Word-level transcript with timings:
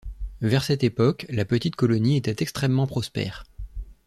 Vers 0.41 0.63
cette 0.63 0.83
époque, 0.83 1.27
la 1.29 1.45
petite 1.45 1.75
colonie 1.75 2.17
était 2.17 2.41
extrêmement 2.41 2.87
prospère 2.87 3.43